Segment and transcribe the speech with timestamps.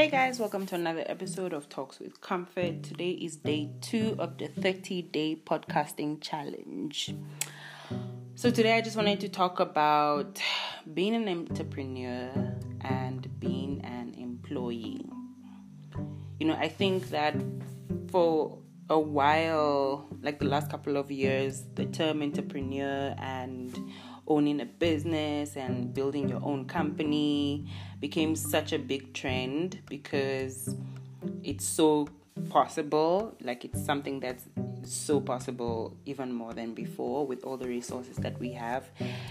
[0.00, 2.82] Hey guys, welcome to another episode of Talks with Comfort.
[2.82, 7.14] Today is day two of the 30 day podcasting challenge.
[8.34, 10.40] So, today I just wanted to talk about
[10.94, 12.30] being an entrepreneur
[12.80, 15.04] and being an employee.
[16.38, 17.34] You know, I think that
[18.10, 18.58] for
[18.88, 23.78] a while, like the last couple of years, the term entrepreneur and
[24.30, 27.66] owning a business and building your own company
[28.00, 30.74] became such a big trend because
[31.42, 32.08] it's so
[32.48, 34.44] possible like it's something that's
[34.82, 38.88] so possible even more than before with all the resources that we have.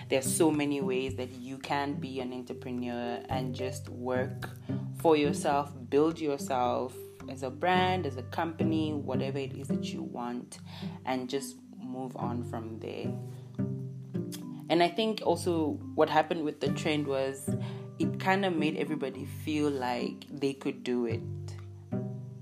[0.10, 4.50] There's so many ways that you can be an entrepreneur and just work
[5.02, 6.94] for yourself build yourself
[7.30, 10.60] as a brand as a company whatever it is that you want
[11.06, 13.12] and just move on from there
[14.70, 17.50] and I think also what happened with the trend was
[17.98, 21.22] it kind of made everybody feel like they could do it.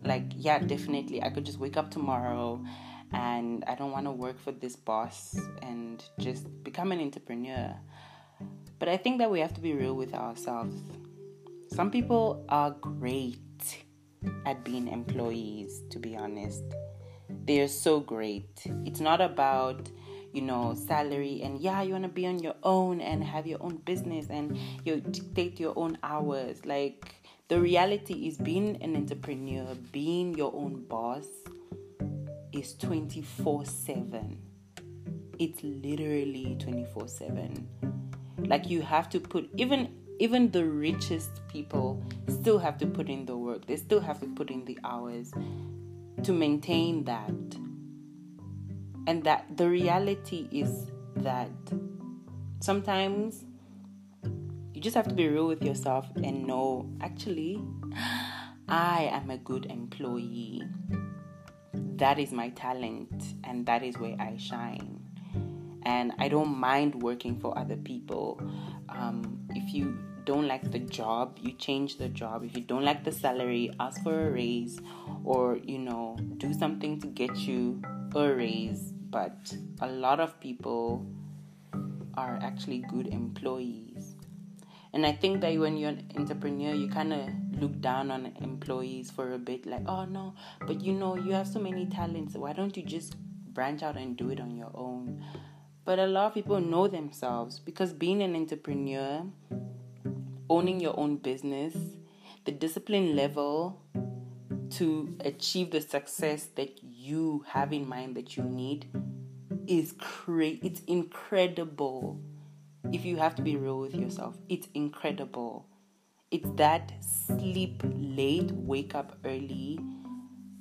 [0.04, 2.64] Like, yeah, definitely, I could just wake up tomorrow
[3.12, 7.76] and I don't want to work for this boss and just become an entrepreneur.
[8.80, 10.76] But I think that we have to be real with ourselves.
[11.70, 13.40] Some people are great
[14.46, 16.64] at being employees, to be honest.
[17.46, 18.50] They are so great.
[18.86, 19.90] It's not about
[20.38, 23.58] you know, salary and yeah, you want to be on your own and have your
[23.60, 26.64] own business and you dictate your own hours.
[26.64, 27.16] Like
[27.48, 31.26] the reality is being an entrepreneur, being your own boss
[32.52, 34.38] is 24/7.
[35.40, 37.66] It's literally 24/7.
[38.38, 43.26] Like you have to put even even the richest people still have to put in
[43.26, 43.66] the work.
[43.66, 45.32] They still have to put in the hours
[46.22, 47.58] to maintain that
[49.08, 51.50] and that the reality is that
[52.60, 53.46] sometimes
[54.74, 57.60] you just have to be real with yourself and know actually
[58.68, 60.62] I am a good employee.
[61.74, 65.02] That is my talent and that is where I shine.
[65.84, 68.42] And I don't mind working for other people.
[68.90, 72.44] Um, if you don't like the job, you change the job.
[72.44, 74.80] If you don't like the salary, ask for a raise
[75.24, 77.82] or, you know, do something to get you
[78.14, 81.06] a raise but a lot of people
[82.16, 84.16] are actually good employees.
[84.94, 87.30] And I think that when you're an entrepreneur, you kind of
[87.62, 90.34] look down on employees for a bit, like, oh no,
[90.66, 92.36] but you know, you have so many talents.
[92.36, 93.16] Why don't you just
[93.54, 95.24] branch out and do it on your own?
[95.86, 99.24] But a lot of people know themselves because being an entrepreneur,
[100.50, 101.76] owning your own business,
[102.46, 103.82] the discipline level
[104.72, 108.88] to achieve the success that you have in mind that you need
[109.66, 112.20] is cra- it's incredible.
[112.92, 115.68] If you have to be real with yourself, it's incredible.
[116.32, 119.80] It's that sleep late, wake up early.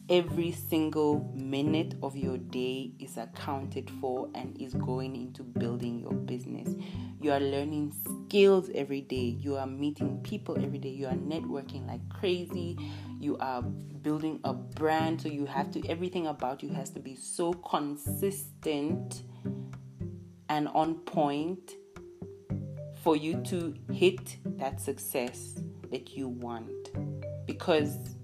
[0.08, 6.12] Every single minute of your day is accounted for and is going into building your
[6.12, 6.68] business.
[7.20, 9.36] You are learning skills every day.
[9.40, 10.90] You are meeting people every day.
[10.90, 12.78] You are networking like crazy.
[13.18, 15.22] You are building a brand.
[15.22, 19.22] So you have to, everything about you has to be so consistent
[20.48, 21.72] and on point
[23.02, 26.92] for you to hit that success that you want.
[27.44, 28.15] Because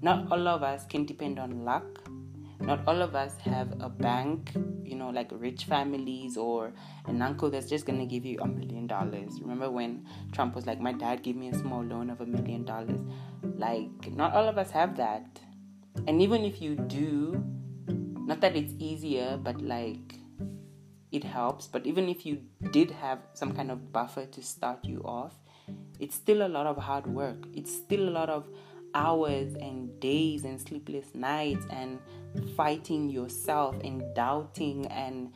[0.00, 2.08] not all of us can depend on luck
[2.60, 4.50] not all of us have a bank,
[4.82, 6.72] you know, like rich families or
[7.06, 9.40] an uncle that's just going to give you a million dollars.
[9.40, 12.64] Remember when Trump was like, My dad gave me a small loan of a million
[12.64, 13.00] dollars?
[13.42, 15.38] Like, not all of us have that.
[16.06, 17.42] And even if you do,
[17.86, 20.16] not that it's easier, but like
[21.12, 21.68] it helps.
[21.68, 22.42] But even if you
[22.72, 25.34] did have some kind of buffer to start you off,
[26.00, 27.46] it's still a lot of hard work.
[27.54, 28.46] It's still a lot of
[28.94, 31.98] hours and days and sleepless nights and
[32.56, 35.32] fighting yourself and doubting and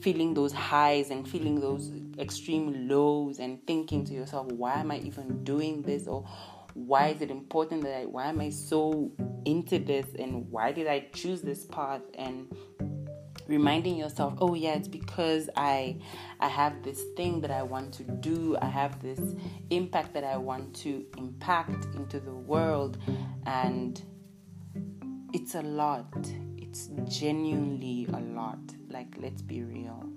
[0.00, 4.98] feeling those highs and feeling those extreme lows and thinking to yourself, why am I
[4.98, 6.06] even doing this?
[6.06, 6.26] Or
[6.74, 9.10] why is it important that I, why am I so
[9.44, 10.06] into this?
[10.18, 12.02] And why did I choose this path?
[12.14, 12.54] And
[13.50, 15.96] reminding yourself oh yeah it's because i
[16.38, 18.56] i have this thing that i want to do.
[18.60, 19.20] I have this
[19.70, 22.98] impact that i want to impact into the world.
[23.46, 24.00] And
[25.32, 26.12] it's a lot.
[26.56, 28.60] It's genuinely a lot.
[28.88, 30.08] Like let's be real.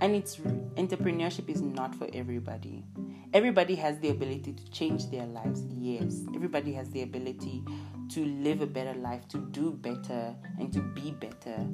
[0.00, 2.84] And it's entrepreneurship is not for everybody.
[3.32, 6.20] Everybody has the ability to change their lives yes.
[6.34, 7.64] Everybody has the ability
[8.10, 11.66] to live a better life to do better and to be better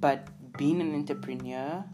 [0.00, 1.84] but being an entrepreneur,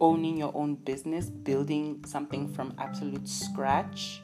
[0.00, 4.22] owning your own business, building something from absolute scratch,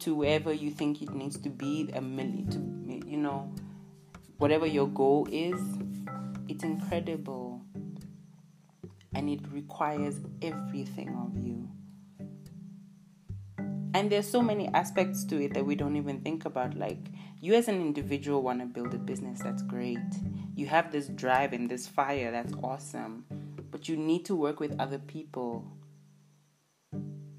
[0.00, 3.50] to wherever you think it needs to be, a million, to, you know,
[4.38, 5.60] whatever your goal is,
[6.48, 7.62] it's incredible.
[9.14, 11.68] And it requires everything of you.
[13.94, 16.76] And there's so many aspects to it that we don't even think about.
[16.76, 16.98] Like,
[17.40, 19.98] you as an individual want to build a business, that's great.
[20.56, 23.24] You have this drive and this fire, that's awesome.
[23.70, 25.64] But you need to work with other people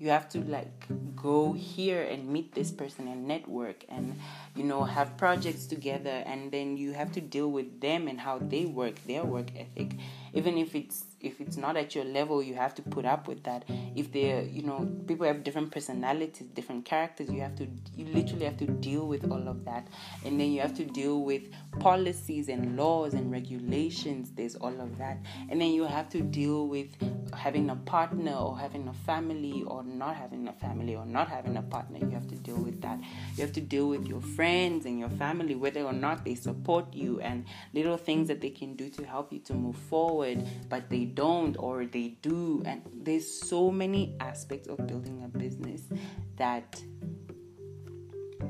[0.05, 0.85] you have to like
[1.15, 4.19] go here and meet this person and network and
[4.55, 8.37] you know have projects together and then you have to deal with them and how
[8.37, 9.93] they work their work ethic.
[10.33, 13.43] Even if it's if it's not at your level you have to put up with
[13.45, 13.65] that.
[13.95, 18.45] If they're you know people have different personalities different characters you have to you literally
[18.45, 19.87] have to deal with all of that.
[20.23, 21.41] And then you have to deal with
[21.79, 24.31] policies and laws and regulations.
[24.35, 25.17] There's all of that.
[25.49, 26.89] And then you have to deal with
[27.37, 31.57] having a partner or having a family or not having a family or not having
[31.57, 32.99] a partner you have to deal with that
[33.35, 36.93] you have to deal with your friends and your family whether or not they support
[36.93, 40.89] you and little things that they can do to help you to move forward but
[40.89, 45.83] they don't or they do and there's so many aspects of building a business
[46.38, 46.81] that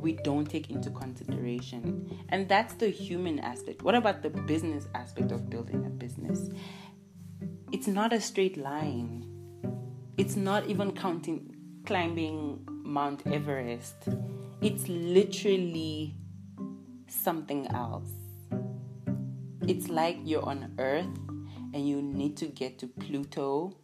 [0.01, 2.07] we don't take into consideration.
[2.29, 3.81] And that's the human aspect.
[3.81, 6.49] What about the business aspect of building a business?
[7.75, 9.25] It's not a straight line.
[10.15, 11.53] It's not even counting
[11.85, 13.95] climbing Mount Everest.
[14.61, 16.15] It's literally
[17.09, 18.07] something else.
[19.67, 21.19] It's like you're on Earth
[21.73, 23.75] and you need to get to Pluto.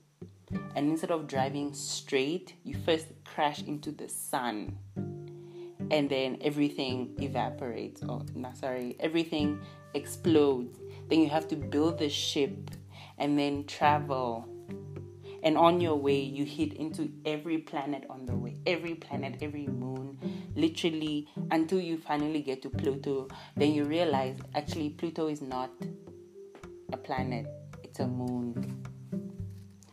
[0.74, 4.78] And instead of driving straight, you first crash into the sun.
[5.92, 8.02] And then everything evaporates.
[8.08, 8.96] Oh, no, sorry.
[9.02, 9.60] Everything
[9.94, 10.80] explodes.
[11.10, 12.72] Then you have to build the ship
[13.21, 14.47] and then travel.
[15.44, 19.68] And on your way, you hit into every planet on the way, every planet, every
[19.68, 20.18] moon,
[20.56, 23.27] literally until you finally get to Pluto.
[23.56, 25.71] Then you realize actually, Pluto is not
[26.91, 27.47] a planet,
[27.83, 28.83] it's a moon.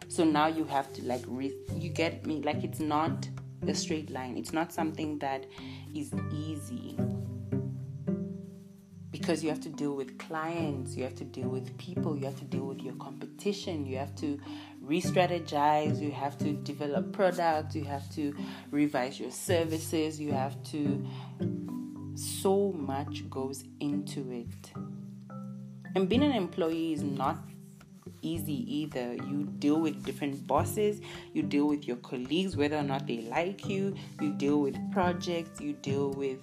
[0.09, 3.29] So now you have to like re- you get me like it's not
[3.67, 4.37] a straight line.
[4.37, 5.45] It's not something that
[5.95, 6.97] is easy.
[9.29, 12.39] Because you have to deal with clients, you have to deal with people, you have
[12.39, 14.41] to deal with your competition, you have to
[14.81, 18.35] re strategize, you have to develop products, you have to
[18.71, 21.07] revise your services, you have to.
[22.15, 24.73] So much goes into it.
[25.95, 27.37] And being an employee is not
[28.23, 29.13] easy either.
[29.13, 31.03] You deal with different bosses,
[31.35, 35.61] you deal with your colleagues, whether or not they like you, you deal with projects,
[35.61, 36.39] you deal with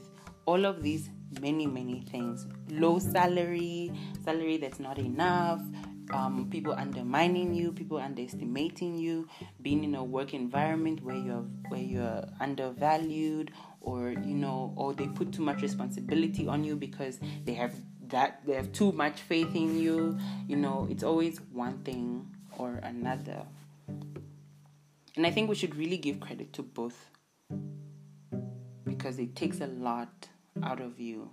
[0.46, 1.10] all of these
[1.42, 2.48] many, many things.
[2.70, 3.92] Low salary,
[4.24, 5.62] salary that's not enough.
[6.12, 9.28] Um, people undermining you, people underestimating you,
[9.62, 13.52] being in a work environment where you're where you're undervalued,
[13.82, 17.74] or you know, or they put too much responsibility on you because they have
[18.10, 20.18] that they have too much faith in you.
[20.48, 22.28] You know, it's always one thing
[22.58, 23.44] or another.
[25.16, 27.10] And I think we should really give credit to both
[28.84, 30.28] because it takes a lot
[30.64, 31.30] out of you.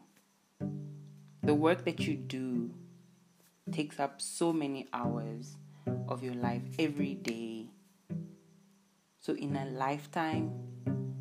[1.43, 2.75] The work that you do
[3.71, 5.57] takes up so many hours
[6.09, 7.69] of your life every day.
[9.21, 10.51] So, in a lifetime,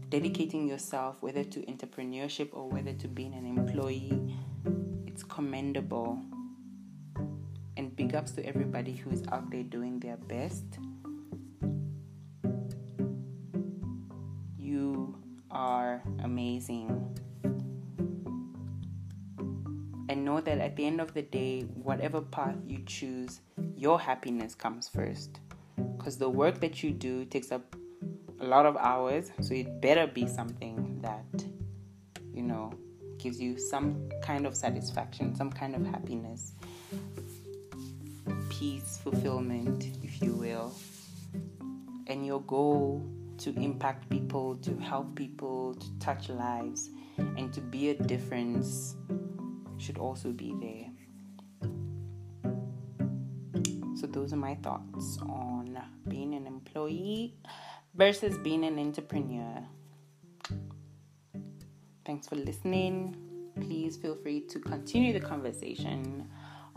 [0.10, 4.36] dedicating yourself, whether to entrepreneurship or whether to being an employee,
[5.06, 6.20] it's commendable.
[7.78, 10.66] And big ups to everybody who's out there doing their best.
[14.58, 15.16] You
[15.50, 17.18] are amazing.
[20.32, 23.42] Know that at the end of the day, whatever path you choose,
[23.76, 25.40] your happiness comes first.
[25.98, 27.76] Because the work that you do takes up
[28.40, 31.44] a lot of hours, so it better be something that,
[32.34, 32.74] you know,
[33.18, 36.54] gives you some kind of satisfaction, some kind of happiness,
[38.50, 40.74] peace, fulfillment, if you will.
[42.08, 43.06] And your goal
[43.40, 48.96] to impact people, to help people, to touch lives, and to be a difference
[49.82, 51.72] should also be there.
[53.96, 57.36] So, those are my thoughts on being an employee
[57.94, 59.64] versus being an entrepreneur.
[62.06, 63.16] Thanks for listening.
[63.60, 66.28] Please feel free to continue the conversation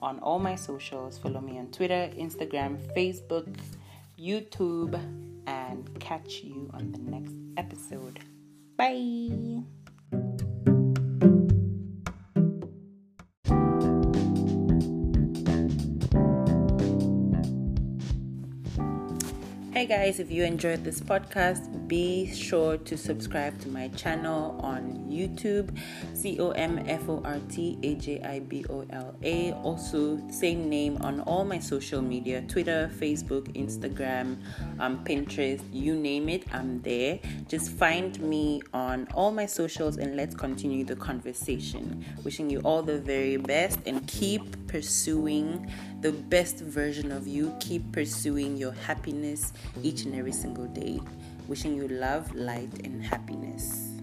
[0.01, 1.19] on all my socials.
[1.19, 3.57] Follow me on Twitter, Instagram, Facebook,
[4.19, 4.95] YouTube,
[5.47, 8.21] and catch you on the next episode.
[8.77, 9.65] Bye.
[19.75, 25.05] Hey guys, if you enjoyed this podcast, be sure to subscribe to my channel on
[25.11, 25.77] YouTube,
[26.15, 29.51] C O M F O R T A J I B O L A.
[29.65, 34.37] Also, same name on all my social media Twitter, Facebook, Instagram,
[34.79, 37.19] um, Pinterest, you name it, I'm there.
[37.49, 42.05] Just find me on all my socials and let's continue the conversation.
[42.23, 47.55] Wishing you all the very best and keep pursuing the best version of you.
[47.61, 49.53] Keep pursuing your happiness
[49.85, 50.99] each and every single day.
[51.47, 53.95] Wishing you love, light, and happiness.